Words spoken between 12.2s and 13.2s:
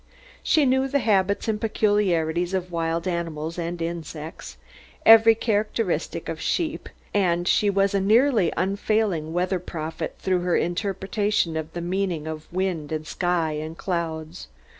of wind and